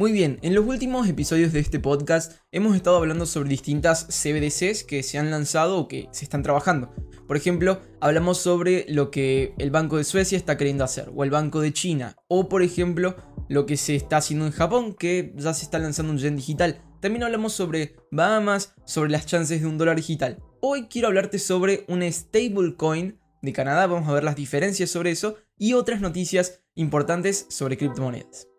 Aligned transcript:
Muy 0.00 0.12
bien, 0.12 0.38
en 0.40 0.54
los 0.54 0.66
últimos 0.66 1.06
episodios 1.06 1.52
de 1.52 1.60
este 1.60 1.78
podcast 1.78 2.32
hemos 2.52 2.74
estado 2.74 2.96
hablando 2.96 3.26
sobre 3.26 3.50
distintas 3.50 4.06
CBDCs 4.06 4.82
que 4.82 5.02
se 5.02 5.18
han 5.18 5.30
lanzado 5.30 5.76
o 5.76 5.88
que 5.88 6.08
se 6.10 6.24
están 6.24 6.42
trabajando. 6.42 6.94
Por 7.28 7.36
ejemplo, 7.36 7.82
hablamos 8.00 8.38
sobre 8.38 8.86
lo 8.88 9.10
que 9.10 9.52
el 9.58 9.70
Banco 9.70 9.98
de 9.98 10.04
Suecia 10.04 10.38
está 10.38 10.56
queriendo 10.56 10.84
hacer, 10.84 11.10
o 11.14 11.22
el 11.22 11.28
Banco 11.28 11.60
de 11.60 11.74
China, 11.74 12.16
o 12.28 12.48
por 12.48 12.62
ejemplo, 12.62 13.14
lo 13.50 13.66
que 13.66 13.76
se 13.76 13.94
está 13.94 14.16
haciendo 14.16 14.46
en 14.46 14.52
Japón, 14.52 14.94
que 14.94 15.34
ya 15.36 15.52
se 15.52 15.66
está 15.66 15.78
lanzando 15.78 16.12
un 16.12 16.18
yen 16.18 16.36
digital. 16.36 16.80
También 17.02 17.24
hablamos 17.24 17.52
sobre 17.52 17.96
Bahamas, 18.10 18.72
sobre 18.86 19.10
las 19.10 19.26
chances 19.26 19.60
de 19.60 19.66
un 19.66 19.76
dólar 19.76 19.96
digital. 19.96 20.42
Hoy 20.62 20.86
quiero 20.88 21.08
hablarte 21.08 21.38
sobre 21.38 21.84
un 21.88 22.10
stablecoin 22.10 23.20
de 23.42 23.52
Canadá, 23.52 23.86
vamos 23.86 24.08
a 24.08 24.14
ver 24.14 24.24
las 24.24 24.36
diferencias 24.36 24.88
sobre 24.88 25.10
eso 25.10 25.36
y 25.58 25.74
otras 25.74 26.00
noticias 26.00 26.62
importantes 26.74 27.44
sobre 27.50 27.76
criptomonedas. 27.76 28.49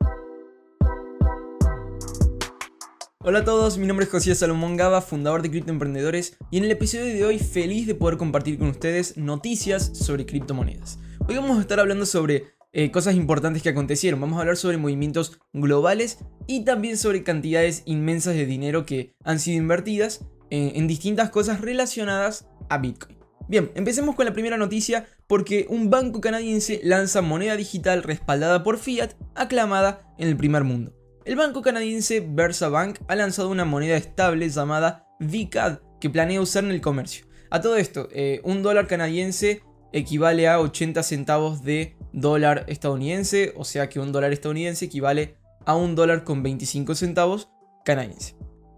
Hola 3.23 3.39
a 3.39 3.45
todos, 3.45 3.77
mi 3.77 3.85
nombre 3.85 4.05
es 4.05 4.11
José 4.11 4.33
Salomón 4.33 4.77
Gaba, 4.77 4.99
fundador 4.99 5.43
de 5.43 5.51
Criptoemprendedores, 5.51 6.37
y 6.49 6.57
en 6.57 6.63
el 6.63 6.71
episodio 6.71 7.05
de 7.05 7.23
hoy 7.23 7.37
feliz 7.37 7.85
de 7.85 7.93
poder 7.93 8.17
compartir 8.17 8.57
con 8.57 8.69
ustedes 8.69 9.15
noticias 9.15 9.91
sobre 9.93 10.25
criptomonedas. 10.25 10.97
Hoy 11.27 11.35
vamos 11.35 11.59
a 11.59 11.61
estar 11.61 11.79
hablando 11.79 12.07
sobre 12.07 12.45
eh, 12.73 12.89
cosas 12.89 13.13
importantes 13.13 13.61
que 13.61 13.69
acontecieron, 13.69 14.19
vamos 14.19 14.37
a 14.37 14.41
hablar 14.41 14.57
sobre 14.57 14.77
movimientos 14.77 15.39
globales 15.53 16.17
y 16.47 16.65
también 16.65 16.97
sobre 16.97 17.23
cantidades 17.23 17.83
inmensas 17.85 18.33
de 18.33 18.47
dinero 18.47 18.87
que 18.87 19.13
han 19.23 19.39
sido 19.39 19.59
invertidas 19.59 20.25
en, 20.49 20.75
en 20.75 20.87
distintas 20.87 21.29
cosas 21.29 21.61
relacionadas 21.61 22.47
a 22.69 22.79
Bitcoin. 22.79 23.19
Bien, 23.47 23.71
empecemos 23.75 24.15
con 24.15 24.25
la 24.25 24.33
primera 24.33 24.57
noticia 24.57 25.05
porque 25.27 25.67
un 25.69 25.91
banco 25.91 26.21
canadiense 26.21 26.81
lanza 26.83 27.21
moneda 27.21 27.55
digital 27.55 28.01
respaldada 28.01 28.63
por 28.63 28.79
fiat 28.79 29.11
aclamada 29.35 30.11
en 30.17 30.27
el 30.27 30.37
primer 30.37 30.63
mundo. 30.63 30.95
El 31.23 31.35
banco 31.35 31.61
canadiense 31.61 32.19
VersaBank 32.27 32.97
ha 33.07 33.15
lanzado 33.15 33.49
una 33.49 33.63
moneda 33.63 33.95
estable 33.95 34.49
llamada 34.49 35.05
VCAD 35.19 35.77
que 35.99 36.09
planea 36.09 36.41
usar 36.41 36.63
en 36.63 36.71
el 36.71 36.81
comercio. 36.81 37.27
A 37.51 37.61
todo 37.61 37.77
esto, 37.77 38.07
eh, 38.11 38.41
un 38.43 38.63
dólar 38.63 38.87
canadiense 38.87 39.61
equivale 39.93 40.47
a 40.47 40.59
80 40.59 41.03
centavos 41.03 41.61
de 41.63 41.95
dólar 42.11 42.65
estadounidense, 42.67 43.53
o 43.55 43.65
sea 43.65 43.87
que 43.87 43.99
un 43.99 44.11
dólar 44.11 44.33
estadounidense 44.33 44.85
equivale 44.85 45.35
a 45.63 45.75
un 45.75 45.93
dólar 45.93 46.23
con 46.23 46.41
25 46.41 46.95
centavos 46.95 47.49
canadiense. 47.85 48.35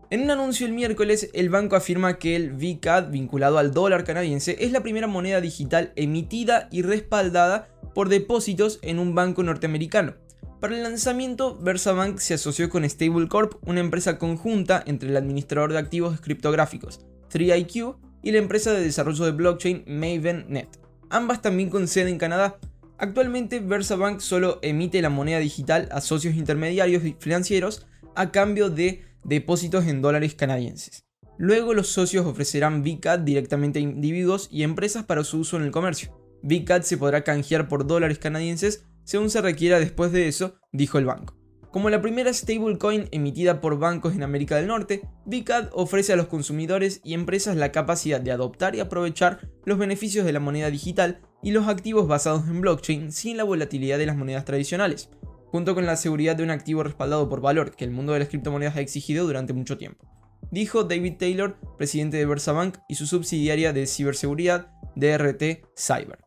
En 0.10 0.24
un 0.24 0.32
anuncio 0.32 0.68
el 0.68 0.74
miércoles, 0.74 1.30
el 1.34 1.50
banco 1.50 1.78
afirma 1.78 2.20
que 2.20 2.36
el 2.36 2.52
VCAD 2.52 3.10
vinculado 3.10 3.58
al 3.58 3.72
dólar 3.72 4.04
canadiense 4.04 4.58
es 4.60 4.74
la 4.74 4.84
primera 4.84 5.08
moneda 5.08 5.40
digital 5.40 5.94
emitida 5.96 6.68
y 6.72 6.82
respaldada 6.82 7.70
por 7.96 8.10
depósitos 8.10 8.80
en 8.82 9.00
un 9.00 9.16
banco 9.16 9.44
norteamericano. 9.44 10.16
Para 10.64 10.78
el 10.78 10.84
lanzamiento, 10.84 11.58
VersaBank 11.60 12.20
se 12.20 12.36
asoció 12.36 12.70
con 12.70 12.90
Stablecorp, 12.90 13.56
una 13.68 13.82
empresa 13.82 14.18
conjunta 14.18 14.82
entre 14.86 15.10
el 15.10 15.18
administrador 15.18 15.74
de 15.74 15.78
activos 15.78 16.22
criptográficos 16.22 17.02
3IQ 17.34 17.98
y 18.22 18.32
la 18.32 18.38
empresa 18.38 18.72
de 18.72 18.80
desarrollo 18.80 19.26
de 19.26 19.32
blockchain 19.32 19.84
MavenNet, 19.86 20.80
ambas 21.10 21.42
también 21.42 21.70
con 21.70 21.90
sede 21.90 22.12
en 22.12 22.18
Canadá. 22.18 22.60
Actualmente, 22.98 23.60
VersaBank 23.60 24.22
solo 24.22 24.60
emite 24.62 25.02
la 25.02 25.10
moneda 25.10 25.40
digital 25.40 25.90
a 25.92 26.00
socios 26.00 26.34
intermediarios 26.34 27.04
financieros 27.20 27.86
a 28.16 28.32
cambio 28.32 28.70
de 28.70 29.04
depósitos 29.26 29.86
en 29.88 30.02
dólares 30.02 30.34
canadienses. 30.34 31.04
Luego 31.38 31.74
los 31.74 31.90
socios 31.90 32.26
ofrecerán 32.26 32.84
VCAD 32.84 33.20
directamente 33.20 33.80
a 33.80 33.82
individuos 33.82 34.48
y 34.50 34.64
empresas 34.64 35.04
para 35.04 35.26
su 35.26 35.40
uso 35.40 35.58
en 35.58 35.64
el 35.64 35.72
comercio. 35.72 36.18
VCAD 36.42 36.84
se 36.84 36.98
podrá 36.98 37.26
canjear 37.26 37.68
por 37.68 37.86
dólares 37.86 38.18
canadienses 38.18 38.86
según 39.04 39.30
se 39.30 39.42
requiera 39.42 39.80
después 39.80 40.12
de 40.12 40.28
eso, 40.28 40.56
dijo 40.72 40.98
el 40.98 41.06
banco. 41.06 41.36
Como 41.74 41.90
la 41.90 42.02
primera 42.02 42.32
stablecoin 42.32 43.08
emitida 43.12 43.60
por 43.60 43.80
bancos 43.80 44.14
en 44.14 44.22
América 44.22 44.58
del 44.58 44.68
Norte, 44.68 45.02
VCAD 45.26 45.70
ofrece 45.74 46.14
a 46.14 46.16
los 46.16 46.28
consumidores 46.28 47.02
y 47.04 47.16
empresas 47.16 47.56
la 47.56 47.72
capacidad 47.72 48.22
de 48.22 48.32
adoptar 48.32 48.76
y 48.76 48.80
aprovechar 48.80 49.50
los 49.66 49.80
beneficios 49.80 50.24
de 50.24 50.34
la 50.34 50.40
moneda 50.40 50.70
digital 50.70 51.22
y 51.42 51.50
los 51.50 51.68
activos 51.68 52.08
basados 52.08 52.48
en 52.48 52.62
blockchain 52.62 53.12
sin 53.12 53.38
la 53.38 53.44
volatilidad 53.44 53.98
de 53.98 54.06
las 54.06 54.16
monedas 54.16 54.46
tradicionales, 54.46 55.10
junto 55.48 55.74
con 55.74 55.88
la 55.88 55.96
seguridad 55.96 56.36
de 56.36 56.44
un 56.44 56.52
activo 56.52 56.84
respaldado 56.84 57.28
por 57.28 57.42
valor 57.42 57.76
que 57.76 57.86
el 57.86 57.92
mundo 57.92 58.14
de 58.14 58.20
las 58.20 58.30
criptomonedas 58.30 58.76
ha 58.78 58.82
exigido 58.82 59.26
durante 59.26 59.54
mucho 59.54 59.76
tiempo. 59.76 60.08
Dijo 60.52 60.84
David 60.84 61.16
Taylor, 61.18 61.58
presidente 61.80 62.18
de 62.18 62.28
VersaBank 62.28 62.78
y 62.88 62.94
su 62.94 63.08
subsidiaria 63.08 63.74
de 63.74 63.88
ciberseguridad, 63.88 64.68
DRT 64.96 65.66
Cyber. 65.76 66.23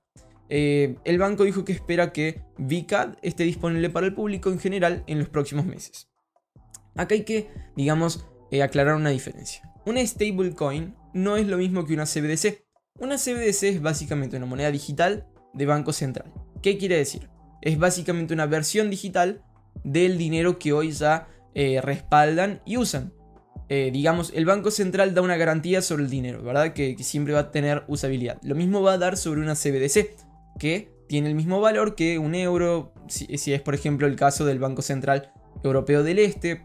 Eh, 0.48 0.96
el 1.04 1.18
banco 1.18 1.44
dijo 1.44 1.64
que 1.64 1.72
espera 1.72 2.12
que 2.12 2.42
VCAD 2.58 3.16
esté 3.22 3.44
disponible 3.44 3.90
para 3.90 4.06
el 4.06 4.14
público 4.14 4.50
en 4.50 4.58
general 4.58 5.02
en 5.06 5.18
los 5.18 5.28
próximos 5.28 5.66
meses. 5.66 6.08
Acá 6.94 7.14
hay 7.14 7.24
que, 7.24 7.50
digamos, 7.76 8.26
eh, 8.50 8.62
aclarar 8.62 8.94
una 8.94 9.10
diferencia. 9.10 9.62
Una 9.84 10.04
stablecoin 10.06 10.94
no 11.14 11.36
es 11.36 11.46
lo 11.46 11.58
mismo 11.58 11.84
que 11.84 11.94
una 11.94 12.06
CBDC. 12.06 12.64
Una 12.98 13.16
CBDC 13.16 13.64
es 13.64 13.82
básicamente 13.82 14.36
una 14.36 14.46
moneda 14.46 14.70
digital 14.70 15.26
de 15.52 15.66
banco 15.66 15.92
central. 15.92 16.32
¿Qué 16.62 16.78
quiere 16.78 16.96
decir? 16.96 17.28
Es 17.60 17.78
básicamente 17.78 18.32
una 18.32 18.46
versión 18.46 18.90
digital 18.90 19.42
del 19.84 20.16
dinero 20.16 20.58
que 20.58 20.72
hoy 20.72 20.92
ya 20.92 21.28
eh, 21.54 21.80
respaldan 21.82 22.62
y 22.64 22.76
usan. 22.76 23.12
digamos, 23.68 24.32
el 24.32 24.44
Banco 24.44 24.70
Central 24.70 25.12
da 25.12 25.22
una 25.22 25.36
garantía 25.36 25.82
sobre 25.82 26.04
el 26.04 26.10
dinero, 26.10 26.40
¿verdad? 26.40 26.72
Que, 26.72 26.94
que, 26.94 27.02
siempre 27.02 27.34
va 27.34 27.40
a 27.40 27.50
tener 27.50 27.82
usabilidad. 27.88 28.38
Lo 28.42 28.54
mismo 28.54 28.80
va 28.80 28.92
a 28.92 28.98
dar 28.98 29.16
sobre 29.16 29.40
una 29.40 29.56
CBDC 29.56 30.25
que 30.58 30.90
tiene 31.06 31.28
el 31.28 31.34
mismo 31.34 31.60
valor 31.60 31.94
que 31.94 32.18
un 32.18 32.34
euro, 32.34 32.92
si, 33.08 33.26
es 33.30 33.60
por 33.62 33.74
ejemplo 33.74 34.06
el 34.06 34.16
caso 34.16 34.44
del 34.44 34.58
Banco 34.58 34.82
Central 34.82 35.32
Europeo 35.62 36.02
del 36.02 36.18
Este, 36.18 36.62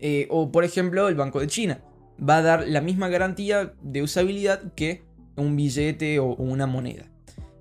eh, 0.00 0.26
o 0.30 0.52
por 0.52 0.64
ejemplo 0.64 1.08
el 1.08 1.14
Banco 1.14 1.40
de 1.40 1.46
China. 1.46 1.80
Va 2.20 2.38
a 2.38 2.42
dar 2.42 2.68
la 2.68 2.80
misma 2.80 3.08
garantía 3.08 3.74
de 3.80 4.02
usabilidad 4.02 4.72
que 4.74 5.04
un 5.36 5.56
billete 5.56 6.18
o 6.18 6.34
una 6.34 6.66
moneda. 6.66 7.04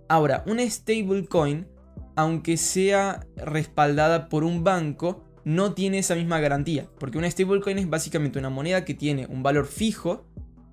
Ahora, 0.09 0.44
una 0.48 0.68
stablecoin, 0.68 1.68
aunque 2.16 2.58
sea 2.58 3.25
respaldada 3.36 4.30
por 4.30 4.44
un 4.44 4.64
banco, 4.64 5.24
no 5.44 5.74
tiene 5.74 6.00
esa 6.00 6.16
misma 6.16 6.40
garantía, 6.40 6.90
porque 7.00 7.18
una 7.18 7.30
stablecoin 7.30 7.78
es 7.78 7.90
básicamente 7.90 8.40
una 8.40 8.50
moneda 8.50 8.84
que 8.84 8.94
tiene 8.94 9.28
un 9.28 9.44
valor 9.44 9.68
fijo 9.68 10.25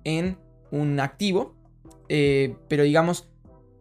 en 0.03 0.37
un 0.71 0.99
activo, 0.99 1.55
eh, 2.09 2.55
pero 2.67 2.83
digamos 2.83 3.29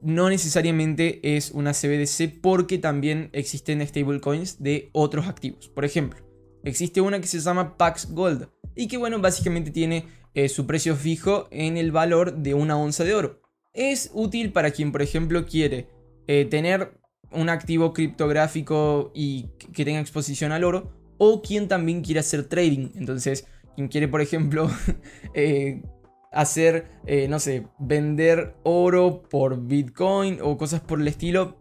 no 0.04 0.28
necesariamente 0.28 1.37
es 1.37 1.50
una 1.50 1.72
CBDC 1.72 2.41
porque 2.41 2.78
también 2.78 3.31
existen 3.32 3.84
stablecoins 3.87 4.62
de 4.62 4.91
otros 4.92 5.26
activos. 5.26 5.69
Por 5.69 5.84
ejemplo, 5.84 6.20
existe 6.62 7.00
una 7.00 7.20
que 7.20 7.26
se 7.26 7.41
llama 7.41 7.76
Pax 7.78 8.12
Gold 8.12 8.48
y 8.76 8.87
que 8.87 8.98
bueno, 8.98 9.19
básicamente 9.20 9.70
tiene 9.70 10.04
eh, 10.34 10.48
su 10.48 10.66
precio 10.66 10.94
fijo 10.94 11.48
en 11.50 11.78
el 11.78 11.91
valor 11.91 12.37
de 12.37 12.54
una 12.54 12.76
onza 12.76 13.04
de 13.04 13.15
oro. 13.15 13.41
Es 13.72 14.10
útil 14.12 14.53
para 14.53 14.70
quien, 14.72 14.92
por 14.92 15.00
ejemplo, 15.00 15.47
quiere 15.47 15.88
eh, 16.26 16.44
tener 16.44 17.00
un 17.31 17.48
activo 17.48 17.92
criptográfico 17.92 19.10
y 19.15 19.48
que 19.72 19.84
tenga 19.84 20.00
exposición 20.00 20.53
al 20.53 20.65
oro 20.65 20.92
o 21.16 21.41
quien 21.41 21.66
también 21.66 22.03
quiere 22.03 22.21
hacer 22.21 22.44
trading. 22.44 22.91
Entonces, 22.94 23.47
quien 23.75 23.88
quiere, 23.88 24.06
por 24.09 24.21
ejemplo, 24.21 24.71
eh, 25.34 25.82
hacer, 26.34 26.87
eh, 27.06 27.28
no 27.28 27.39
sé, 27.39 27.67
vender 27.78 28.55
oro 28.62 29.22
por 29.22 29.67
Bitcoin 29.67 30.39
o 30.43 30.56
cosas 30.56 30.81
por 30.81 31.00
el 31.00 31.09
estilo, 31.09 31.56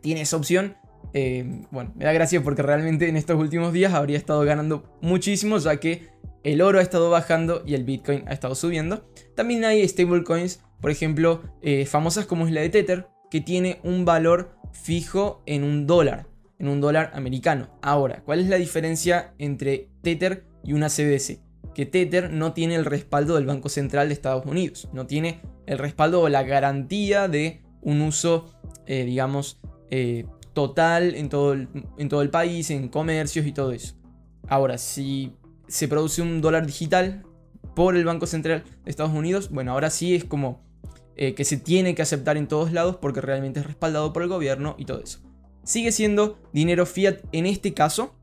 tiene 0.00 0.22
esa 0.22 0.36
opción. 0.36 0.76
Eh, 1.12 1.62
bueno, 1.70 1.92
me 1.94 2.04
da 2.04 2.12
gracia 2.12 2.42
porque 2.42 2.62
realmente 2.62 3.08
en 3.08 3.16
estos 3.16 3.38
últimos 3.38 3.72
días 3.72 3.94
habría 3.94 4.18
estado 4.18 4.44
ganando 4.44 4.98
muchísimo 5.00 5.58
ya 5.58 5.76
que 5.76 6.08
el 6.42 6.60
oro 6.60 6.78
ha 6.78 6.82
estado 6.82 7.08
bajando 7.08 7.62
y 7.64 7.74
el 7.74 7.84
Bitcoin 7.84 8.24
ha 8.28 8.32
estado 8.32 8.54
subiendo. 8.54 9.08
También 9.34 9.64
hay 9.64 9.86
stablecoins, 9.88 10.60
por 10.80 10.90
ejemplo, 10.90 11.42
eh, 11.62 11.86
famosas 11.86 12.26
como 12.26 12.46
es 12.46 12.52
la 12.52 12.60
de 12.60 12.68
Tether, 12.68 13.06
que 13.30 13.40
tiene 13.40 13.80
un 13.82 14.04
valor 14.04 14.56
fijo 14.72 15.42
en 15.46 15.64
un 15.64 15.86
dólar, 15.86 16.26
en 16.58 16.68
un 16.68 16.80
dólar 16.80 17.10
americano. 17.14 17.78
Ahora, 17.80 18.22
¿cuál 18.24 18.40
es 18.40 18.48
la 18.48 18.56
diferencia 18.56 19.34
entre 19.38 19.88
Tether 20.02 20.44
y 20.62 20.74
una 20.74 20.88
CBDC? 20.88 21.43
Que 21.74 21.86
Tether 21.86 22.30
no 22.30 22.52
tiene 22.52 22.76
el 22.76 22.84
respaldo 22.84 23.34
del 23.34 23.46
Banco 23.46 23.68
Central 23.68 24.08
de 24.08 24.14
Estados 24.14 24.46
Unidos, 24.46 24.88
no 24.92 25.06
tiene 25.06 25.40
el 25.66 25.78
respaldo 25.78 26.20
o 26.22 26.28
la 26.28 26.42
garantía 26.42 27.28
de 27.28 27.62
un 27.82 28.00
uso, 28.00 28.54
eh, 28.86 29.04
digamos, 29.04 29.60
eh, 29.90 30.26
total 30.52 31.14
en 31.14 31.28
todo, 31.28 31.52
el, 31.52 31.68
en 31.98 32.08
todo 32.08 32.22
el 32.22 32.30
país, 32.30 32.70
en 32.70 32.88
comercios 32.88 33.46
y 33.46 33.52
todo 33.52 33.72
eso. 33.72 33.94
Ahora, 34.48 34.78
si 34.78 35.32
se 35.68 35.88
produce 35.88 36.22
un 36.22 36.40
dólar 36.40 36.66
digital 36.66 37.24
por 37.74 37.96
el 37.96 38.04
Banco 38.04 38.26
Central 38.26 38.64
de 38.84 38.90
Estados 38.90 39.12
Unidos, 39.12 39.50
bueno, 39.50 39.72
ahora 39.72 39.90
sí 39.90 40.14
es 40.14 40.24
como 40.24 40.62
eh, 41.16 41.34
que 41.34 41.44
se 41.44 41.56
tiene 41.56 41.94
que 41.94 42.02
aceptar 42.02 42.36
en 42.36 42.48
todos 42.48 42.72
lados 42.72 42.96
porque 42.96 43.20
realmente 43.20 43.60
es 43.60 43.66
respaldado 43.66 44.12
por 44.12 44.22
el 44.22 44.28
gobierno 44.28 44.74
y 44.78 44.84
todo 44.84 45.00
eso. 45.00 45.20
Sigue 45.64 45.92
siendo 45.92 46.38
dinero 46.52 46.86
fiat 46.86 47.20
en 47.32 47.46
este 47.46 47.72
caso, 47.72 48.14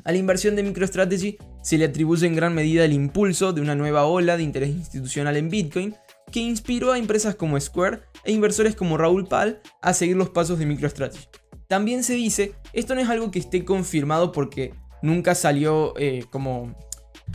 A 0.03 0.11
la 0.11 0.19
inversión 0.19 0.55
de 0.55 0.61
MicroStrategy 0.61 1.39
se 1.63 1.79
le 1.79 1.85
atribuye 1.85 2.27
en 2.27 2.35
gran 2.35 2.53
medida 2.53 2.85
el 2.85 2.93
impulso 2.93 3.51
de 3.51 3.61
una 3.61 3.73
nueva 3.73 4.05
ola 4.05 4.37
de 4.37 4.43
interés 4.43 4.69
institucional 4.69 5.37
en 5.37 5.49
Bitcoin 5.49 5.95
que 6.31 6.39
inspiró 6.39 6.91
a 6.91 6.99
empresas 6.99 7.33
como 7.33 7.59
Square 7.59 8.01
e 8.25 8.31
inversores 8.31 8.75
como 8.75 8.99
Raúl 8.99 9.27
Pal 9.27 9.59
a 9.81 9.95
seguir 9.95 10.17
los 10.17 10.29
pasos 10.29 10.59
de 10.59 10.67
MicroStrategy. 10.67 11.25
También 11.67 12.03
se 12.03 12.13
dice, 12.13 12.53
esto 12.73 12.93
no 12.93 13.01
es 13.01 13.09
algo 13.09 13.31
que 13.31 13.39
esté 13.39 13.65
confirmado 13.65 14.31
porque 14.31 14.75
nunca 15.05 15.35
salió 15.35 15.93
eh, 15.97 16.25
como 16.29 16.75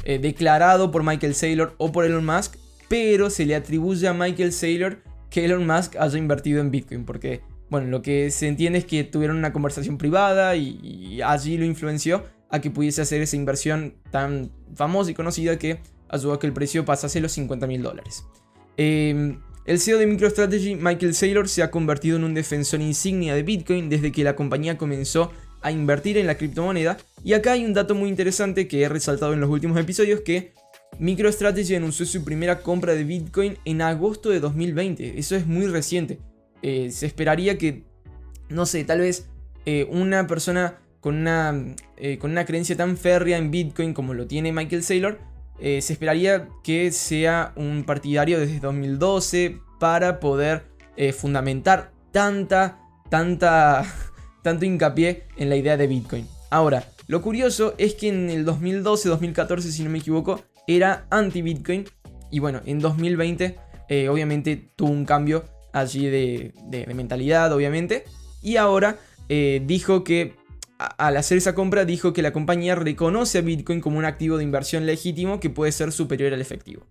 eh, 0.05 0.19
declarado 0.19 0.91
por 0.91 1.03
Michael 1.03 1.35
Saylor 1.35 1.75
o 1.79 1.93
por 1.93 2.05
Elon 2.05 2.25
Musk, 2.25 2.57
pero 2.89 3.31
se 3.31 3.47
le 3.47 3.55
atribuye 3.55 4.07
a 4.09 4.13
Michael 4.13 4.53
Saylor 4.53 5.03
que 5.31 5.45
Elon 5.45 5.67
Musk 5.67 5.97
haya 5.97 6.19
invertido 6.19 6.61
en 6.61 6.71
Bitcoin, 6.71 7.05
porque, 7.05 7.41
bueno, 7.71 7.87
lo 7.89 8.03
que 8.03 8.31
se 8.31 8.49
entiende 8.49 8.81
es 8.81 8.85
que 8.85 9.05
tuvieron 9.05 9.37
una 9.37 9.53
conversación 9.53 9.97
privada 9.97 10.57
y, 10.57 11.21
allí 11.23 11.57
lo 11.57 11.65
influenció 11.65 12.25
a 12.51 12.61
que 12.61 12.71
pudiese 12.71 13.03
hacer 13.03 13.23
esa 13.23 13.37
inversión 13.37 13.95
tan 14.11 14.51
famosa 14.75 15.13
y 15.13 15.15
conocida 15.15 15.57
que 15.57 15.81
ayudó 16.09 16.33
a 16.35 16.41
que 16.41 16.49
el 16.49 16.53
precio 16.53 16.85
pasase 16.85 17.21
los 17.21 17.33
50 17.33 17.67
mil 17.69 17.83
dólares. 17.83 18.25
Eh, 18.77 19.37
el 19.67 19.79
CEO 19.79 19.99
de 19.99 20.07
MicroStrategy, 20.07 20.75
Michael 20.75 21.15
Saylor, 21.15 21.49
se 21.49 21.63
ha 21.63 21.71
convertido 21.71 22.17
en 22.17 22.25
un 22.25 22.35
defensor 22.35 22.81
insignia 22.81 23.35
de 23.35 23.45
Bitcoin 23.45 23.89
desde 23.89 24.11
que 24.11 24.25
la 24.25 24.35
compañía 24.35 24.77
comenzó 24.77 25.31
a 25.63 25.71
invertir 25.71 26.19
en 26.19 26.27
la 26.27 26.37
criptomoneda. 26.37 26.97
Y 27.23 27.35
acá 27.35 27.53
hay 27.53 27.65
un 27.65 27.75
dato 27.75 27.95
muy 27.95 28.09
interesante 28.09 28.69
que 28.69 28.83
he 28.83 28.89
resaltado 28.89 29.33
en 29.33 29.41
los 29.41 29.51
últimos 29.51 29.79
episodios 29.79 30.21
que 30.21 30.53
MicroStrategy 30.99 31.77
anunció 31.77 32.07
su 32.07 32.25
primera 32.25 32.61
compra 32.61 32.95
de 32.95 33.05
Bitcoin 33.05 33.59
en 33.65 33.83
agosto 33.83 34.31
de 34.31 34.41
2020. 34.41 35.19
Eso 35.19 35.37
es 35.37 35.47
muy 35.47 35.67
reciente. 35.67 36.19
Eh, 36.63 36.91
se 36.91 37.07
esperaría 37.07 37.57
que, 37.59 37.85
no 38.49 38.67
sé, 38.67 38.85
tal 38.85 39.01
vez 39.01 39.29
eh, 39.65 39.87
una 39.91 40.27
persona 40.27 40.79
con 41.01 41.17
una, 41.17 41.75
eh, 41.97 42.19
con 42.19 42.31
una 42.31 42.45
creencia 42.45 42.77
tan 42.77 42.97
férrea 42.97 43.39
en 43.39 43.51
Bitcoin 43.51 43.95
como 43.95 44.13
lo 44.13 44.27
tiene 44.27 44.53
Michael 44.53 44.83
Saylor 44.83 45.19
se 45.61 45.93
esperaría 45.93 46.49
que 46.65 46.91
sea 46.91 47.53
un 47.55 47.85
partidario 47.85 48.41
desde 48.41 48.61
2012 48.61 49.59
para 49.79 50.19
poder 50.19 50.65
fundamentar 51.15 51.93
tanta, 52.13 52.79
tanta, 53.11 53.85
tanto 54.43 54.65
hincapié 54.65 55.25
en 55.37 55.49
la 55.49 55.57
idea 55.57 55.77
de 55.77 55.87
Bitcoin. 55.87 56.27
Ahora, 56.51 56.85
lo 57.07 57.23
curioso 57.23 57.75
es 57.79 57.95
que 57.95 58.09
en 58.09 58.31
el 58.31 58.45
2012-2014, 58.47 59.61
si 59.61 59.83
no 59.83 59.91
me 59.91 59.99
equivoco, 59.99 60.43
era 60.67 61.07
anti-Bitcoin. 61.11 61.85
Y 62.31 62.39
bueno, 62.39 62.61
en 62.65 62.79
2020 62.79 63.59
eh, 63.89 64.09
obviamente 64.09 64.71
tuvo 64.77 64.91
un 64.91 65.05
cambio 65.05 65.45
allí 65.73 66.07
de, 66.07 66.55
de 66.67 66.87
mentalidad, 66.95 67.53
obviamente. 67.53 68.05
Y 68.43 68.57
ahora 68.57 68.99
dijo 69.29 70.03
que 70.03 70.35
al 70.99 71.17
hacer 71.17 71.39
esa 71.39 71.55
compra 71.55 71.85
dijo 71.85 72.13
que 72.13 72.23
la 72.23 72.33
compañía 72.33 72.75
reconoce 72.75 73.39
a 73.39 73.43
Bitcoin 73.43 73.81
como 73.81 73.99
un 73.99 74.05
activo 74.05 74.39
de 74.39 74.45
inversión 74.45 74.87
legítimo 74.87 75.41
que 75.41 75.51
puede 75.51 75.73
ser 75.73 75.93
superior 75.93 76.33
al 76.33 76.41
efectivo. 76.41 76.87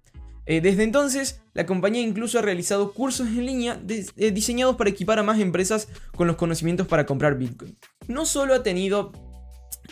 Eh, 0.50 0.62
desde 0.62 0.81
entonces, 0.81 1.44
la 1.54 1.68
compañía 1.68 2.01
incluso 2.01 2.40
ha 2.40 2.42
realizado 2.42 2.92
cursos 2.92 3.28
en 3.28 3.46
línea 3.46 3.80
eh, 3.88 4.31
diseñados 4.31 4.78
para 4.78 4.90
equipar 4.90 5.19
a 5.19 5.24
más 5.24 5.40
empresas 5.40 5.88
con 6.16 6.25
los 6.25 6.38
conocimientos 6.38 6.88
para 6.88 7.06
comprar 7.06 7.38
Bitcoin. 7.38 7.78
No 8.07 8.25
solo 8.25 8.56
ha 8.56 8.63
tenido 8.63 9.12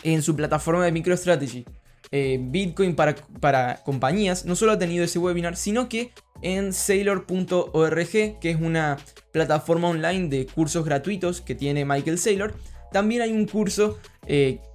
en 0.02 0.20
su 0.20 0.34
plataforma 0.34 0.84
de 0.84 0.90
MicroStrategy 0.90 1.64
eh, 2.10 2.40
Bitcoin 2.42 2.96
para, 2.96 3.14
para 3.38 3.84
compañías, 3.84 4.46
no 4.46 4.56
solo 4.56 4.72
ha 4.72 4.78
tenido 4.80 5.04
ese 5.04 5.20
webinar, 5.20 5.54
sino 5.54 5.88
que 5.88 6.10
en 6.42 6.72
Sailor.org, 6.72 8.10
que 8.40 8.50
es 8.50 8.60
una 8.60 8.96
plataforma 9.30 9.86
online 9.86 10.28
de 10.28 10.46
cursos 10.46 10.84
gratuitos 10.84 11.40
que 11.40 11.54
tiene 11.54 11.84
Michael 11.84 12.18
Saylor, 12.18 12.52
también 12.90 13.22
hay 13.22 13.30
un 13.30 13.46
curso 13.46 14.00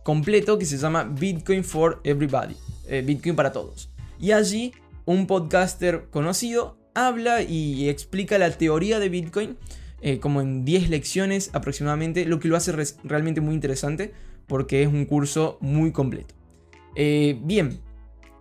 completo 0.04 0.58
que 0.58 0.66
se 0.66 0.78
llama 0.78 1.04
Bitcoin 1.04 1.64
for 1.66 2.00
Everybody, 2.06 2.56
Bitcoin 3.04 3.36
para 3.36 3.52
todos. 3.52 3.90
Y 4.20 4.32
allí 4.32 4.72
un 5.06 5.28
podcaster 5.28 6.08
conocido 6.10 6.78
habla 6.96 7.42
y 7.42 7.90
explica 7.90 8.38
la 8.38 8.52
teoría 8.52 9.00
de 9.00 9.10
Bitcoin 9.10 9.58
eh, 10.02 10.20
como 10.20 10.42
en 10.42 10.66
10 10.66 10.90
lecciones 10.90 11.50
aproximadamente, 11.54 12.26
lo 12.26 12.40
que 12.40 12.48
lo 12.48 12.56
hace 12.56 12.74
realmente 13.04 13.42
muy 13.42 13.56
interesante 13.56 14.14
porque 14.48 14.84
es 14.84 14.88
un 14.88 15.06
curso 15.06 15.58
muy 15.62 15.92
completo. 15.92 16.36
bien, 16.96 17.80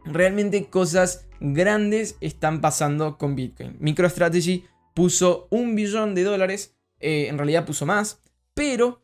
realmente 0.05 0.67
cosas 0.67 1.26
grandes 1.41 2.17
están 2.20 2.61
pasando 2.61 3.17
con 3.17 3.37
Bitcoin. 3.37 3.76
MicroStrategy 3.79 4.64
puso 4.94 5.47
un 5.50 5.75
billón 5.75 6.14
de 6.14 6.25
dólares, 6.25 6.75
en 6.99 7.38
realidad 7.38 7.64
puso 7.64 7.87
más, 7.87 8.20
pero 8.55 9.03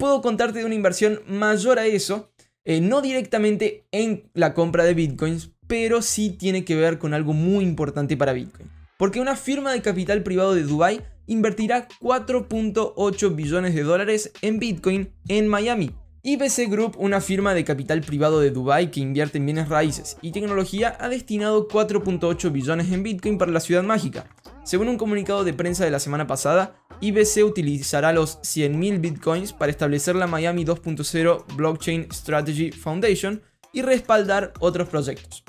puedo 0.00 0.22
contarte 0.22 0.58
de 0.58 0.64
una 0.64 0.74
inversión 0.74 1.20
mayor 1.28 1.78
a 1.78 1.86
eso, 1.86 2.32
eh, 2.64 2.80
no 2.80 3.02
directamente 3.02 3.84
en 3.92 4.30
la 4.32 4.54
compra 4.54 4.84
de 4.84 4.94
bitcoins, 4.94 5.50
pero 5.70 6.02
sí 6.02 6.30
tiene 6.30 6.64
que 6.64 6.74
ver 6.74 6.98
con 6.98 7.14
algo 7.14 7.32
muy 7.32 7.62
importante 7.62 8.16
para 8.16 8.32
Bitcoin. 8.32 8.68
Porque 8.98 9.20
una 9.20 9.36
firma 9.36 9.70
de 9.70 9.80
capital 9.80 10.24
privado 10.24 10.52
de 10.52 10.64
Dubai 10.64 11.00
invertirá 11.28 11.86
4.8 12.00 13.36
billones 13.36 13.76
de 13.76 13.84
dólares 13.84 14.32
en 14.42 14.58
Bitcoin 14.58 15.12
en 15.28 15.46
Miami. 15.46 15.92
IBC 16.24 16.68
Group, 16.68 16.96
una 16.98 17.20
firma 17.20 17.54
de 17.54 17.62
capital 17.62 18.00
privado 18.00 18.40
de 18.40 18.50
Dubai 18.50 18.90
que 18.90 18.98
invierte 18.98 19.38
en 19.38 19.46
bienes 19.46 19.68
raíces 19.68 20.16
y 20.22 20.32
tecnología, 20.32 20.96
ha 20.98 21.08
destinado 21.08 21.68
4.8 21.68 22.50
billones 22.50 22.90
en 22.90 23.04
Bitcoin 23.04 23.38
para 23.38 23.52
la 23.52 23.60
ciudad 23.60 23.84
mágica. 23.84 24.26
Según 24.64 24.88
un 24.88 24.98
comunicado 24.98 25.44
de 25.44 25.54
prensa 25.54 25.84
de 25.84 25.92
la 25.92 26.00
semana 26.00 26.26
pasada, 26.26 26.74
IBC 27.00 27.44
utilizará 27.44 28.12
los 28.12 28.40
100.000 28.40 29.00
bitcoins 29.00 29.52
para 29.52 29.70
establecer 29.70 30.16
la 30.16 30.26
Miami 30.26 30.64
2.0 30.64 31.44
Blockchain 31.54 32.08
Strategy 32.12 32.72
Foundation 32.72 33.40
y 33.72 33.82
respaldar 33.82 34.52
otros 34.58 34.88
proyectos. 34.88 35.44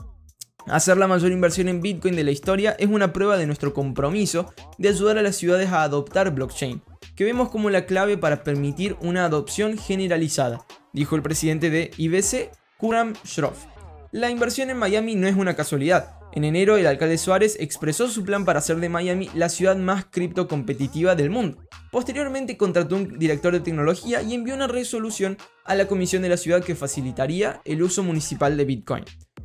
Hacer 0.68 0.98
la 0.98 1.08
mayor 1.08 1.32
inversión 1.32 1.68
en 1.68 1.82
Bitcoin 1.82 2.16
de 2.16 2.24
la 2.24 2.32
historia 2.32 2.76
es 2.78 2.88
una 2.88 3.14
prueba 3.14 3.38
de 3.38 3.48
nuestro 3.48 3.74
compromiso 3.74 4.54
de 4.78 4.90
ayudar 4.90 5.18
a 5.18 5.22
las 5.22 5.36
ciudades 5.36 5.70
a 5.70 5.84
adoptar 5.84 6.32
blockchain, 6.32 6.82
que 7.16 7.24
vemos 7.24 7.50
como 7.50 7.70
la 7.70 7.86
clave 7.86 8.18
para 8.18 8.44
permitir 8.44 8.96
una 9.02 9.26
adopción 9.26 9.78
generalizada, 9.78 10.66
dijo 10.94 11.16
el 11.16 11.24
presidente 11.24 11.70
de 11.70 11.92
IBC, 11.98 12.52
Kuram 12.78 13.14
Shroff. 13.26 13.66
La 14.12 14.30
inversión 14.30 14.70
en 14.70 14.78
Miami 14.78 15.16
no 15.16 15.28
es 15.28 15.36
una 15.36 15.56
casualidad, 15.56 16.22
en 16.34 16.46
enero, 16.46 16.78
el 16.78 16.88
alcalde 16.88 17.18
Suárez 17.18 17.58
expresó 17.60 18.08
su 18.08 18.24
plan 18.24 18.46
para 18.46 18.60
hacer 18.60 18.78
de 18.78 18.88
Miami 18.88 19.30
la 19.34 19.50
ciudad 19.50 19.76
más 19.76 20.06
cripto 20.06 20.48
competitiva 20.48 21.14
del 21.16 21.30
mundo. 21.30 21.58
Posteriormente 21.92 22.56
contrató 22.56 22.96
un 22.96 23.20
director 23.20 23.52
de 23.52 23.60
tecnología 23.60 24.22
y 24.22 24.34
envió 24.34 24.56
una 24.56 24.68
resolución 24.68 25.38
a 25.66 25.76
la 25.76 25.88
comisión 25.88 26.22
de 26.22 26.30
la 26.30 26.38
ciudad 26.38 26.64
que 26.64 26.76
facilitaría 26.76 27.62
el 27.66 27.84
uso 27.84 28.02
municipal 28.02 28.56
de 28.56 28.64
Bitcoin. 28.64 29.04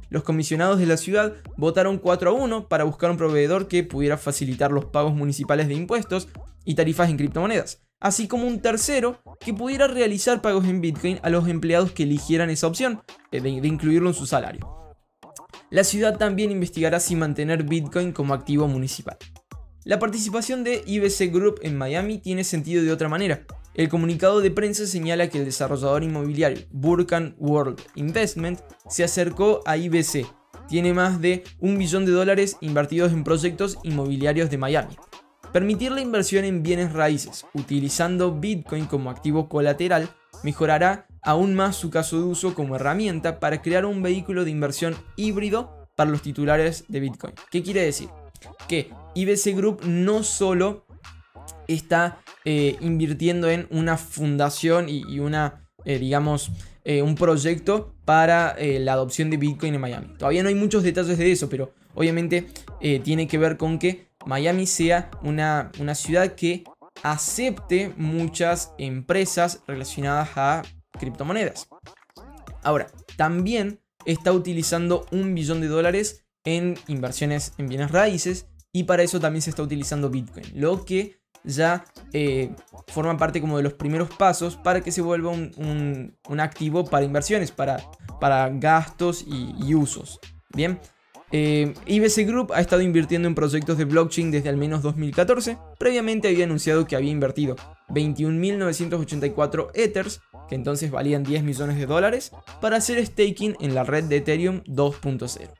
Los 0.09 0.23
comisionados 0.23 0.79
de 0.79 0.87
la 0.87 0.97
ciudad 0.97 1.35
votaron 1.57 1.99
4 1.99 2.31
a 2.31 2.33
1 2.33 2.69
para 2.69 2.85
buscar 2.85 3.11
un 3.11 3.17
proveedor 3.17 3.69
que 3.69 3.83
pudiera 3.83 4.17
facilitar 4.17 4.71
los 4.71 4.87
pagos 4.87 5.15
municipales 5.15 5.69
de 5.69 5.75
impuestos 5.75 6.29
y 6.65 6.75
tarifas 6.75 7.11
en 7.11 7.17
criptomonedas, 7.17 7.83
así 8.01 8.29
como 8.29 8.47
un 8.47 8.61
tercero 8.61 9.21
que 9.41 9.55
pudiera 9.55 9.87
realizar 9.87 10.43
pagos 10.43 10.67
en 10.67 10.81
Bitcoin 10.81 11.19
a 11.23 11.31
los 11.31 11.49
empleados 11.49 11.93
que 11.93 12.05
eligieran 12.05 12.51
esa 12.51 12.67
opción, 12.67 13.03
eh, 13.33 13.41
de, 13.41 13.51
incluirlo 13.51 14.09
en 14.09 14.15
su 14.15 14.27
salario. 14.27 14.95
La 15.71 15.85
ciudad 15.85 16.17
también 16.17 16.53
investigará 16.53 17.01
si 17.01 17.17
mantener 17.17 17.65
Bitcoin 17.65 18.13
como 18.13 18.35
activo 18.35 18.69
municipal. 18.69 19.17
La 19.85 19.99
participación 19.99 20.65
de 20.65 20.83
IBC 20.87 21.33
Group 21.33 21.61
en 21.63 21.77
Miami 21.77 22.19
tiene 22.19 22.45
sentido 22.45 22.83
de 22.83 22.93
otra 22.93 23.09
manera. 23.09 23.45
El 23.77 23.91
comunicado 23.91 24.41
de 24.41 24.51
prensa 24.51 24.87
señala 24.87 25.29
que 25.29 25.37
el 25.37 25.45
desarrollador 25.45 26.03
inmobiliario 26.03 26.65
Burkan 26.71 27.37
World 27.39 27.79
Investment 27.95 28.59
se 28.89 29.05
acercó 29.05 29.61
a 29.67 29.77
IBC. 29.77 30.27
Tiene 30.67 30.95
más 30.95 31.21
de 31.21 31.45
un 31.59 31.77
billón 31.77 32.07
de 32.07 32.13
dólares 32.13 32.57
invertidos 32.63 33.13
en 33.13 33.23
proyectos 33.23 33.77
inmobiliarios 33.83 34.49
de 34.49 34.57
Miami. 34.57 34.97
Permitir 35.53 35.93
la 35.93 36.01
inversión 36.01 36.47
en 36.47 36.63
bienes 36.63 36.95
raíces 36.95 37.45
utilizando 37.53 38.33
Bitcoin 38.33 38.87
como 38.87 39.11
activo 39.11 39.47
colateral 39.47 40.09
mejorará 40.43 41.07
aún 41.23 41.55
más 41.55 41.77
su 41.77 41.91
caso 41.91 42.17
de 42.17 42.25
uso 42.25 42.55
como 42.55 42.77
herramienta 42.77 43.41
para 43.41 43.61
crear 43.61 43.85
un 43.85 44.03
vehículo 44.03 44.47
de 44.47 44.53
inversión 44.53 44.97
híbrido 45.17 45.87
para 45.95 46.11
los 46.11 46.23
titulares 46.23 46.87
de 46.89 47.01
Bitcoin. 47.01 47.35
¿Qué 47.51 47.63
quiere 47.63 47.83
decir? 47.83 48.09
Que 48.69 48.91
IBC 49.15 49.55
Group 49.55 49.83
no 49.85 50.23
solo 50.23 50.87
está 51.69 52.21
eh, 52.49 52.77
invirtiendo 52.81 53.51
en 53.51 53.67
una 53.71 53.97
fundación 53.97 54.89
y, 54.89 55.19
una, 55.19 55.69
eh, 55.85 55.99
digamos, 55.99 56.53
eh, 56.85 57.03
un 57.03 57.17
proyecto 57.17 57.93
para 58.05 58.55
la 58.61 58.93
adopción 58.93 59.31
de 59.31 59.37
Bitcoin 59.37 59.75
en 59.75 59.81
Miami. 59.81 60.15
Todavía 60.17 60.45
no 60.45 60.49
hay 60.49 60.55
muchos 60.55 60.85
detalles 60.85 61.19
de 61.19 61.33
eso, 61.33 61.49
pero 61.49 61.75
obviamente 61.95 62.47
tiene 63.03 63.27
que 63.27 63.37
ver 63.37 63.57
con 63.57 63.81
que 63.81 64.07
Miami 64.27 64.69
sea 64.69 65.11
una, 65.25 65.73
una 65.81 65.97
ciudad 65.97 66.37
que 66.37 66.63
acepte 67.03 67.93
muchas 67.97 68.73
empresas 68.79 69.65
relacionadas 69.67 70.29
a 70.37 70.63
criptomonedas. 71.01 71.67
Ahora, 72.63 72.87
también 73.17 73.81
está 74.05 74.31
utilizando 74.31 75.05
un 75.11 75.35
billón 75.35 75.61
de 75.61 75.67
dólares 75.67 76.25
en 76.45 76.79
inversiones 76.87 77.55
en 77.59 77.67
bienes 77.67 77.91
raíces 77.91 78.47
y 78.73 78.85
para 78.85 79.03
eso 79.03 79.19
también 79.19 79.43
se 79.43 79.51
está 79.51 79.65
utilizando 79.65 80.11
Bitcoin, 80.11 80.47
lo 80.55 80.85
que 80.85 81.19
ya 81.47 81.85
eh, 82.13 82.51
forma 82.89 83.17
parte 83.17 83.41
como 83.41 83.57
de 83.57 83.63
los 83.63 83.73
primeros 83.73 84.11
pasos 84.11 84.57
para 84.57 84.81
que 84.81 84.93
se 84.93 85.01
vuelva 85.01 85.31
un, 85.31 86.13
activo 86.39 86.85
para 86.85 87.05
inversiones, 87.05 87.51
para, 87.51 87.79
para 88.21 88.49
gastos 88.51 89.25
y, 89.27 89.75
usos. 89.75 90.21
Bien, 90.55 90.79
eh, 91.33 91.75
IBC 91.87 92.27
Group 92.27 92.53
ha 92.53 92.61
estado 92.61 92.83
invirtiendo 92.83 93.29
en 93.29 93.35
proyectos 93.35 93.79
de 93.79 93.85
blockchain 93.85 94.31
desde 94.31 94.49
al 94.49 94.57
menos 94.57 94.83
2014. 94.83 95.59
Previamente 95.79 96.29
había 96.29 96.45
anunciado 96.45 96.87
que 96.87 96.97
había 96.97 97.11
invertido 97.11 97.57
21.984 97.89 99.71
Ethers, 99.75 100.21
que 100.49 100.55
entonces 100.55 100.91
valían 100.91 101.25
10 101.25 101.43
millones 101.43 101.77
de 101.77 101.87
dólares, 101.87 102.33
para 102.61 102.77
hacer 102.77 103.05
staking 103.05 103.57
en 103.61 103.75
la 103.75 103.85
red 103.85 104.05
de 104.05 104.17
Ethereum 104.17 104.63
2.0. 104.65 105.51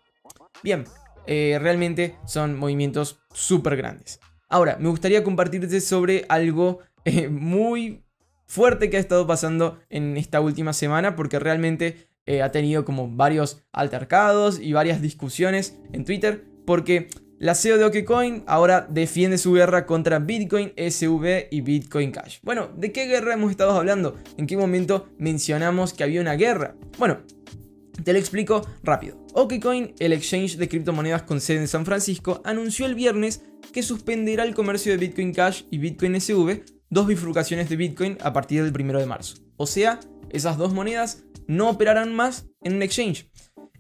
Bien, 0.63 0.85
eh, 1.27 1.59
realmente 1.61 2.17
son 2.25 2.57
movimientos 2.57 3.19
súper 3.33 3.77
grandes. 3.77 4.21
Ahora, 4.49 4.77
me 4.81 4.89
gustaría 4.89 5.25
compartirte 5.25 5.81
sobre 5.81 6.25
algo 6.29 6.79
eh, 7.05 7.29
muy 7.29 8.03
fuerte 8.47 8.91
que 8.91 8.97
ha 8.97 9.01
estado 9.01 9.27
pasando 9.27 9.79
en 9.91 10.17
esta 10.17 10.41
última 10.41 10.73
semana, 10.73 11.17
porque 11.17 11.39
realmente 11.39 12.09
eh, 12.27 12.43
ha 12.43 12.51
tenido 12.51 12.85
como 12.85 13.09
varios 13.09 13.65
altercados 13.73 14.61
y 14.61 14.73
varias 14.73 15.03
discusiones 15.03 15.79
en 15.93 16.05
Twitter, 16.05 16.45
porque 16.65 17.09
la 17.39 17.55
CEO 17.55 17.77
de 17.77 17.85
OKCoin 17.85 18.45
ahora 18.47 18.87
defiende 18.89 19.37
su 19.37 19.53
guerra 19.53 19.85
contra 19.85 20.21
Bitcoin 20.21 20.73
SV 20.77 21.49
y 21.51 21.61
Bitcoin 21.61 22.11
Cash. 22.11 22.39
Bueno, 22.43 22.71
¿de 22.77 22.93
qué 22.93 23.07
guerra 23.07 23.35
hemos 23.35 23.51
estado 23.51 23.73
hablando? 23.73 24.17
¿En 24.39 24.47
qué 24.47 24.57
momento 24.57 25.09
mencionamos 25.19 25.93
que 25.93 26.05
había 26.05 26.21
una 26.21 26.35
guerra? 26.35 26.77
Bueno, 26.99 27.19
te 28.05 28.13
lo 28.13 28.19
explico 28.19 28.67
rápido. 28.83 29.26
OKCoin, 29.39 29.95
el 29.99 30.15
exchange 30.15 30.57
de 30.57 30.67
criptomonedas 30.67 31.25
con 31.25 31.43
sede 31.43 31.59
en 31.59 31.69
San 31.69 31.85
Francisco, 31.85 32.41
anunció 32.43 32.87
el 32.87 32.95
viernes 32.95 33.43
que 33.71 33.83
suspenderá 33.83 34.45
el 34.45 34.55
comercio 34.55 34.93
de 34.93 34.97
Bitcoin 34.97 35.35
Cash 35.35 35.65
y 35.71 35.77
Bitcoin 35.77 36.19
SV, 36.19 36.65
dos 36.89 37.07
bifurcaciones 37.07 37.69
de 37.69 37.77
Bitcoin 37.77 38.17
a 38.23 38.33
partir 38.33 38.65
del 38.65 38.73
1 38.75 38.99
de 38.99 39.05
marzo. 39.05 39.37
O 39.59 39.67
sea, 39.67 40.01
esas 40.31 40.57
dos 40.57 40.73
monedas 40.73 41.25
no 41.47 41.69
operarán 41.69 42.15
más 42.15 42.47
en 42.63 42.77
un 42.77 42.83
exchange. 42.83 43.31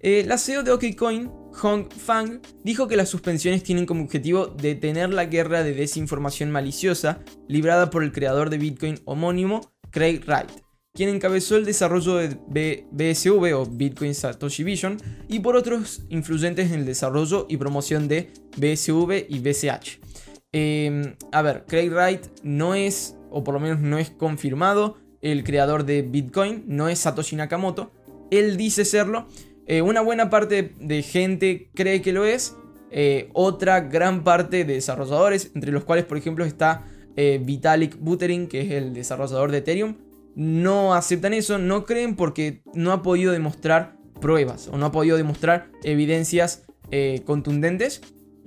Eh, 0.01 0.25
la 0.27 0.37
CEO 0.37 0.63
de 0.63 0.73
OKCoin, 0.73 1.31
Hong 1.55 1.89
Fang, 1.91 2.43
dijo 2.63 2.87
que 2.87 2.99
las 2.99 3.09
suspensiones 3.09 3.63
tienen 3.63 3.87
como 3.87 4.05
objetivo 4.05 4.49
detener 4.49 5.15
la 5.15 5.25
guerra 5.25 5.63
de 5.63 5.73
desinformación 5.73 6.51
maliciosa 6.51 7.21
librada 7.49 7.89
por 7.89 8.05
el 8.05 8.13
creador 8.13 8.51
de 8.51 8.59
Bitcoin 8.59 9.01
homónimo, 9.07 9.73
Craig 9.91 10.21
Wright, 10.27 10.66
quien 10.97 11.11
encabezó 11.11 11.57
el 11.57 11.67
desarrollo 11.67 12.17
de 12.17 12.87
BSV 12.91 13.55
o 13.55 13.67
Bitcoin 13.67 14.15
Satoshi 14.15 14.65
Vision 14.65 14.97
y 15.29 15.41
por 15.41 15.55
otros 15.55 16.03
influyentes 16.09 16.73
en 16.73 16.81
el 16.81 16.87
desarrollo 16.87 17.47
y 17.49 17.59
promoción 17.59 18.09
de 18.09 18.31
BSV 18.57 19.27
y 19.29 19.39
BCH. 19.41 20.01
Em, 20.53 21.15
a 21.33 21.43
ver, 21.43 21.65
Craig 21.69 21.91
Wright 21.91 22.27
no 22.43 22.75
es, 22.75 23.15
o 23.31 23.45
por 23.45 23.55
lo 23.55 23.61
menos 23.61 23.81
no 23.81 23.99
es 23.99 24.11
confirmado, 24.11 24.97
el 25.21 25.45
creador 25.45 25.85
de 25.85 26.03
Bitcoin, 26.03 26.65
no 26.67 26.89
es 26.89 27.01
Satoshi 27.01 27.37
Nakamoto. 27.37 27.93
Él 28.31 28.57
dice 28.57 28.85
serlo. 28.85 29.29
Eh, 29.67 29.83
una 29.83 30.01
buena 30.01 30.31
parte 30.31 30.73
de 30.81 31.03
gente 31.03 31.71
cree 31.75 32.01
que 32.01 32.13
lo 32.13 32.25
es. 32.25 32.57
Eh, 32.91 33.29
otra 33.35 33.81
gran 33.81 34.25
parte 34.25 34.65
de 34.65 34.75
desarrolladores, 34.75 35.51
entre 35.55 35.73
los 35.73 35.85
cuales 35.85 36.05
por 36.07 36.17
ejemplo 36.17 36.45
está 36.45 36.87
eh, 37.17 37.41
Vitalik 37.43 37.99
Buterin, 37.99 38.47
que 38.47 38.63
es 38.63 38.71
el 38.71 38.95
desarrollador 38.95 39.51
de 39.51 39.59
Ethereum, 39.59 39.97
no 40.37 40.95
aceptan 40.95 41.35
eso, 41.35 41.59
no 41.59 41.85
creen 41.85 42.15
porque 42.15 42.63
no 42.73 42.93
ha 42.93 43.03
podido 43.03 43.33
demostrar 43.33 43.97
pruebas 44.21 44.69
o 44.69 44.79
no 44.79 44.87
ha 44.87 44.93
podido 44.93 45.17
demostrar 45.17 45.71
evidencias 45.83 46.63
contundentes 47.25 48.01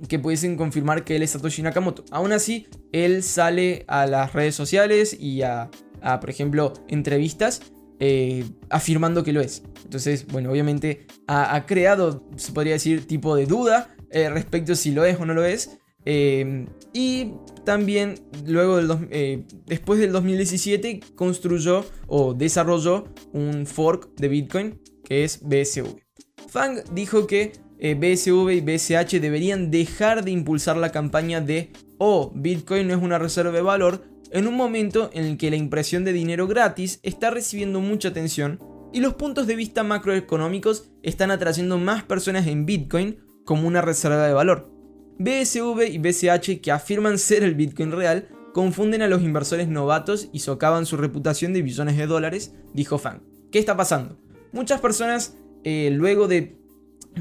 que 0.08 0.18
pudiesen 0.18 0.56
confirmar 0.56 1.04
que 1.04 1.16
él 1.16 1.22
es 1.22 1.32
Satoshi 1.32 1.60
Nakamoto. 1.60 2.06
Aún 2.10 2.32
así, 2.32 2.66
él 2.90 3.22
sale 3.22 3.84
a 3.86 4.06
las 4.06 4.32
redes 4.32 4.54
sociales 4.54 5.14
y 5.20 5.42
a 5.42 5.68
a, 6.02 6.20
por 6.20 6.30
ejemplo, 6.30 6.72
entrevistas 6.88 7.62
eh, 7.98 8.44
afirmando 8.68 9.22
que 9.22 9.32
lo 9.32 9.40
es. 9.40 9.62
Entonces, 9.84 10.26
bueno, 10.26 10.50
obviamente 10.50 11.06
ha, 11.26 11.64
creado, 11.66 12.24
se 12.36 12.52
podría 12.52 12.74
decir, 12.74 13.06
tipo 13.06 13.36
de 13.36 13.46
duda 13.46 13.94
eh, 14.10 14.30
respecto 14.30 14.74
si 14.74 14.92
lo 14.92 15.04
es 15.04 15.18
o 15.20 15.26
no 15.26 15.34
lo 15.34 15.44
es. 15.44 15.78
Eh, 16.04 16.66
y 16.92 17.32
también 17.64 18.14
luego 18.46 18.76
del 18.76 19.44
después 19.66 20.00
del 20.00 20.12
2017 20.12 21.00
construyó 21.14 21.84
o 22.06 22.34
desarrolló 22.34 23.04
un 23.32 23.66
fork 23.66 24.14
de 24.16 24.28
Bitcoin 24.28 24.80
que 25.04 25.24
es 25.24 25.40
BSV. 25.42 25.96
Fang 26.48 26.82
dijo 26.92 27.26
que 27.26 27.52
BSV 27.78 28.50
y 28.50 28.60
BSH 28.60 29.20
deberían 29.20 29.70
dejar 29.70 30.24
de 30.24 30.30
impulsar 30.30 30.76
la 30.76 30.92
campaña 30.92 31.40
de 31.40 31.72
oh, 32.00 32.32
Bitcoin 32.34 32.88
no 32.88 32.94
es 32.94 33.02
una 33.02 33.18
reserva 33.18 33.52
de 33.52 33.60
valor, 33.60 34.02
en 34.32 34.46
un 34.46 34.56
momento 34.56 35.10
en 35.12 35.24
el 35.24 35.36
que 35.36 35.50
la 35.50 35.56
impresión 35.56 36.04
de 36.04 36.12
dinero 36.12 36.46
gratis 36.46 36.98
está 37.02 37.30
recibiendo 37.30 37.80
mucha 37.80 38.08
atención 38.08 38.58
y 38.92 39.00
los 39.00 39.14
puntos 39.14 39.46
de 39.46 39.54
vista 39.54 39.82
macroeconómicos 39.82 40.90
están 41.02 41.30
atrayendo 41.30 41.78
más 41.78 42.02
personas 42.02 42.46
en 42.46 42.64
Bitcoin 42.64 43.18
como 43.44 43.68
una 43.68 43.82
reserva 43.82 44.26
de 44.26 44.32
valor. 44.32 44.79
BSV 45.20 45.86
y 45.90 45.98
BCH, 45.98 46.62
que 46.62 46.72
afirman 46.72 47.18
ser 47.18 47.42
el 47.42 47.54
Bitcoin 47.54 47.92
real, 47.92 48.26
confunden 48.54 49.02
a 49.02 49.06
los 49.06 49.20
inversores 49.20 49.68
novatos 49.68 50.30
y 50.32 50.38
socavan 50.38 50.86
su 50.86 50.96
reputación 50.96 51.52
de 51.52 51.60
billones 51.60 51.98
de 51.98 52.06
dólares, 52.06 52.54
dijo 52.72 52.96
Fang. 52.96 53.20
¿Qué 53.52 53.58
está 53.58 53.76
pasando? 53.76 54.16
Muchas 54.52 54.80
personas, 54.80 55.36
eh, 55.62 55.90
luego 55.92 56.26
de 56.26 56.56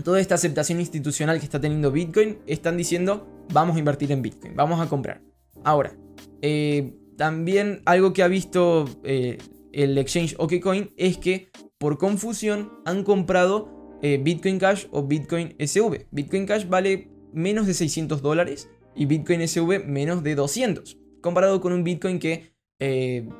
toda 0.05 0.21
esta 0.21 0.35
aceptación 0.35 0.79
institucional 0.79 1.39
que 1.39 1.43
está 1.43 1.59
teniendo 1.59 1.91
Bitcoin, 1.91 2.37
están 2.47 2.77
diciendo, 2.77 3.27
vamos 3.51 3.75
a 3.75 3.79
invertir 3.79 4.13
en 4.13 4.21
Bitcoin, 4.21 4.55
vamos 4.55 4.79
a 4.79 4.87
comprar. 4.87 5.21
Ahora, 5.65 5.97
eh, 6.41 6.93
también 7.17 7.81
algo 7.83 8.13
que 8.13 8.23
ha 8.23 8.29
visto 8.29 8.85
eh, 9.03 9.39
el 9.73 9.97
exchange 9.97 10.35
OKCoin 10.37 10.91
es 10.95 11.17
que 11.17 11.51
por 11.77 11.97
confusión 11.97 12.71
han 12.85 13.03
comprado 13.03 13.77
Bitcoin 14.01 14.59
Cash 14.59 14.85
o 14.91 15.03
Bitcoin 15.03 15.57
SV. 15.59 16.07
Bitcoin 16.11 16.45
Cash 16.45 16.69
vale 16.69 17.18
menos 17.33 17.67
de 17.67 17.73
600 17.73 18.21
dólares 18.21 18.69
y 18.95 19.05
Bitcoin 19.05 19.47
SV 19.47 19.85
menos 19.85 20.23
de 20.23 20.35
200. 20.35 20.97
Comparado 21.21 21.61
con 21.61 21.73
un 21.73 21.83
Bitcoin 21.83 22.19
que 22.19 22.51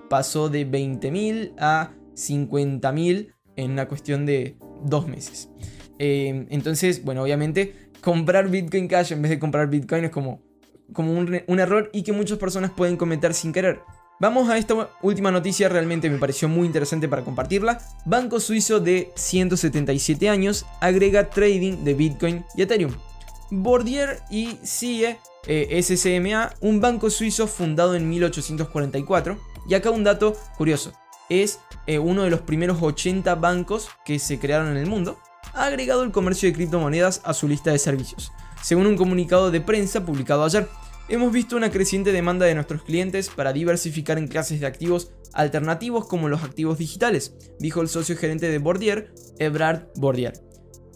pasó 0.10 0.50
de 0.50 0.70
20.000 0.70 1.54
a 1.60 1.94
50.000 2.14 3.34
en 3.56 3.72
una 3.72 3.88
cuestión 3.88 4.26
de 4.26 4.58
dos 4.84 5.08
meses. 5.08 5.50
entonces, 5.98 7.04
bueno, 7.04 7.24
obviamente 7.24 7.74
comprar 8.02 8.50
Bitcoin 8.50 8.88
Cash 8.88 9.14
en 9.14 9.22
vez 9.22 9.30
de 9.30 9.40
comprar 9.40 9.70
Bitcoin 9.70 10.06
es 10.06 10.12
como 10.12 10.42
como 10.94 11.14
un, 11.14 11.60
error 11.60 11.90
y 11.94 12.04
que 12.04 12.12
muchas 12.12 12.38
personas 12.38 12.72
pueden 12.72 12.98
cometer 12.98 13.34
sin 13.34 13.54
querer. 13.54 13.82
Vamos 14.20 14.50
a 14.50 14.58
esta 14.58 14.90
última 15.02 15.32
noticia, 15.32 15.70
realmente 15.70 16.10
me 16.10 16.18
pareció 16.18 16.50
muy 16.50 16.68
interesante 16.68 17.08
para 17.08 17.24
compartirla. 17.24 17.80
Banco 18.06 18.40
suizo 18.40 18.80
de 18.80 19.12
177 19.16 20.28
años 20.28 20.66
agrega 20.82 21.30
trading 21.30 21.84
de 21.84 21.94
Bitcoin 21.94 22.46
y 22.56 22.64
Ethereum. 22.64 22.92
Bordier 23.52 24.22
y 24.30 24.58
CIE 24.64 25.18
eh, 25.48 25.82
SCMA, 25.82 26.54
un 26.62 26.82
banco 26.82 27.10
suizo 27.10 27.48
fundado 27.48 27.96
en 27.96 28.10
1844. 28.10 29.40
Y 29.68 29.74
acá 29.74 29.92
un 29.92 30.04
dato 30.04 30.36
curioso, 30.58 30.94
es 31.30 31.60
eh, 31.88 32.00
uno 32.00 32.24
de 32.24 32.30
los 32.30 32.42
primeros 32.42 32.82
80 32.82 33.36
bancos 33.36 33.90
que 34.04 34.20
se 34.20 34.40
crearon 34.40 34.70
en 34.70 34.78
el 34.78 34.88
mundo. 34.88 35.20
Ha 35.54 35.66
agregado 35.66 36.04
el 36.04 36.12
comercio 36.12 36.50
de 36.50 36.56
criptomonedas 36.56 37.22
a 37.24 37.34
su 37.34 37.48
lista 37.48 37.72
de 37.72 37.80
servicios. 37.80 38.32
Según 38.62 38.88
un 38.88 38.98
comunicado 38.98 39.52
de 39.52 39.62
prensa 39.62 40.06
publicado 40.06 40.44
ayer, 40.44 40.68
hemos 41.08 41.32
visto 41.32 41.56
una 41.56 41.72
creciente 41.72 42.12
demanda 42.12 42.46
de 42.46 42.56
nuestros 42.56 42.84
clientes 42.84 43.30
para 43.30 43.54
diversificar 43.54 44.18
en 44.18 44.28
clases 44.28 44.60
de 44.60 44.68
activos 44.68 45.12
alternativos 45.34 46.08
como 46.08 46.28
los 46.28 46.44
activos 46.44 46.78
digitales, 46.78 47.36
dijo 47.60 47.82
el 47.82 47.88
socio 47.88 48.18
gerente 48.18 48.50
de 48.50 48.58
Bordier, 48.58 49.14
Ebrard 49.38 49.88
Bordier. 49.96 50.49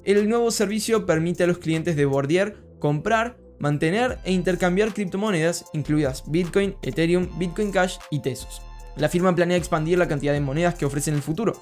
El 0.06 0.28
nuevo 0.28 0.52
servicio 0.52 1.06
permite 1.06 1.46
a 1.46 1.48
los 1.48 1.60
clientes 1.60 1.96
de 1.96 2.04
Bordier 2.06 2.58
comprar, 2.80 3.38
mantener 3.58 4.20
e 4.26 4.34
intercambiar 4.34 4.94
criptomonedas, 4.94 5.66
incluidas 5.72 6.24
Bitcoin, 6.28 6.76
Ethereum, 6.82 7.30
Bitcoin 7.40 7.72
Cash 7.72 7.98
y 8.12 8.20
Tesos. 8.20 8.62
La 8.98 9.08
firma 9.08 9.34
planea 9.34 9.56
expandir 9.56 9.98
la 9.98 10.10
cantidad 10.10 10.34
de 10.34 10.42
monedas 10.42 10.76
que 10.76 10.86
ofrece 10.86 11.10
en 11.10 11.16
el 11.16 11.22
futuro. 11.22 11.54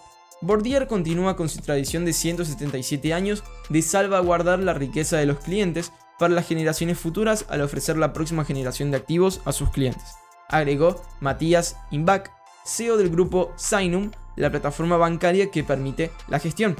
Bordier 0.41 0.87
continúa 0.87 1.35
con 1.35 1.49
su 1.49 1.61
tradición 1.61 2.03
de 2.03 2.13
177 2.13 3.13
años 3.13 3.43
de 3.69 3.83
salvaguardar 3.83 4.57
la 4.57 4.73
riqueza 4.73 5.17
de 5.17 5.27
los 5.27 5.37
clientes 5.37 5.91
para 6.17 6.33
las 6.33 6.47
generaciones 6.47 6.97
futuras 6.97 7.45
al 7.47 7.61
ofrecer 7.61 7.95
la 7.97 8.11
próxima 8.11 8.43
generación 8.43 8.89
de 8.89 8.97
activos 8.97 9.41
a 9.45 9.51
sus 9.51 9.69
clientes, 9.69 10.15
agregó 10.49 11.01
Matías 11.19 11.77
Imbach, 11.91 12.31
CEO 12.65 12.97
del 12.97 13.09
grupo 13.09 13.53
Sinum, 13.55 14.09
la 14.35 14.49
plataforma 14.49 14.97
bancaria 14.97 15.51
que 15.51 15.63
permite 15.63 16.11
la 16.27 16.39
gestión. 16.39 16.75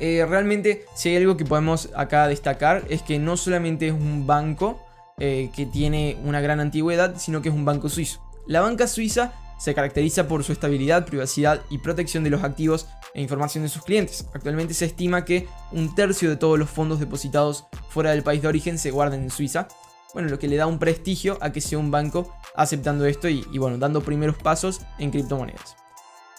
Eh, 0.00 0.24
realmente, 0.28 0.84
si 0.94 1.10
hay 1.10 1.16
algo 1.16 1.36
que 1.36 1.44
podemos 1.44 1.90
acá 1.96 2.26
destacar, 2.28 2.84
es 2.88 3.02
que 3.02 3.18
no 3.18 3.36
solamente 3.36 3.88
es 3.88 3.92
un 3.92 4.26
banco 4.26 4.80
eh, 5.18 5.50
que 5.54 5.66
tiene 5.66 6.18
una 6.24 6.40
gran 6.40 6.60
antigüedad, 6.60 7.14
sino 7.16 7.42
que 7.42 7.48
es 7.48 7.54
un 7.54 7.64
banco 7.64 7.88
suizo. 7.88 8.20
La 8.46 8.60
banca 8.60 8.86
suiza 8.86 9.32
se 9.58 9.74
caracteriza 9.74 10.28
por 10.28 10.44
su 10.44 10.52
estabilidad, 10.52 11.06
privacidad 11.06 11.62
y 11.70 11.78
protección 11.78 12.24
de 12.24 12.30
los 12.30 12.42
activos 12.42 12.88
e 13.14 13.22
información 13.22 13.62
de 13.62 13.70
sus 13.70 13.82
clientes. 13.82 14.26
Actualmente 14.34 14.74
se 14.74 14.86
estima 14.86 15.24
que 15.24 15.46
un 15.72 15.94
tercio 15.94 16.28
de 16.28 16.36
todos 16.36 16.58
los 16.58 16.68
fondos 16.68 17.00
depositados 17.00 17.66
fuera 17.88 18.10
del 18.10 18.22
país 18.22 18.42
de 18.42 18.48
origen 18.48 18.78
se 18.78 18.90
guardan 18.90 19.22
en 19.22 19.30
Suiza. 19.30 19.68
Bueno, 20.12 20.28
lo 20.28 20.38
que 20.38 20.48
le 20.48 20.56
da 20.56 20.66
un 20.66 20.78
prestigio 20.78 21.38
a 21.40 21.50
que 21.50 21.60
sea 21.60 21.78
un 21.78 21.90
banco 21.90 22.34
aceptando 22.54 23.06
esto 23.06 23.28
y, 23.28 23.42
bueno, 23.58 23.78
dando 23.78 24.02
primeros 24.02 24.36
pasos 24.36 24.80
en 24.98 25.10
criptomonedas. 25.10 25.76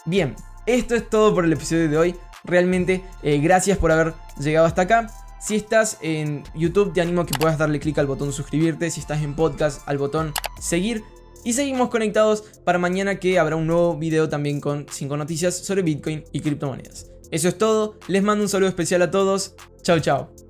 Bien, 0.04 0.36
esto 0.66 0.94
es 0.94 1.08
todo 1.08 1.34
por 1.34 1.44
el 1.44 1.52
episodio 1.52 1.88
de 1.88 1.98
hoy. 1.98 2.16
Realmente, 2.46 3.02
eh, 3.22 3.38
gracias 3.38 3.78
por 3.78 3.92
haber 3.92 4.14
llegado 4.38 4.66
hasta 4.66 4.82
acá. 4.82 5.10
Si 5.40 5.54
estás 5.54 5.98
en 6.00 6.44
YouTube, 6.54 6.92
te 6.92 7.00
animo 7.00 7.22
a 7.22 7.26
que 7.26 7.38
puedas 7.38 7.58
darle 7.58 7.78
clic 7.78 7.98
al 7.98 8.06
botón 8.06 8.32
suscribirte. 8.32 8.90
Si 8.90 9.00
estás 9.00 9.22
en 9.22 9.34
podcast, 9.34 9.86
al 9.86 9.98
botón 9.98 10.32
seguir. 10.60 11.04
Y 11.44 11.52
seguimos 11.52 11.90
conectados 11.90 12.42
para 12.64 12.78
mañana 12.78 13.20
que 13.20 13.38
habrá 13.38 13.54
un 13.54 13.68
nuevo 13.68 13.96
video 13.96 14.28
también 14.28 14.60
con 14.60 14.86
5 14.90 15.16
noticias 15.16 15.56
sobre 15.56 15.82
Bitcoin 15.82 16.24
y 16.32 16.40
criptomonedas. 16.40 17.06
Eso 17.30 17.48
es 17.48 17.58
todo, 17.58 17.98
les 18.08 18.22
mando 18.22 18.42
un 18.42 18.48
saludo 18.48 18.68
especial 18.68 19.02
a 19.02 19.10
todos, 19.10 19.54
chao 19.82 20.00
chao. 20.00 20.45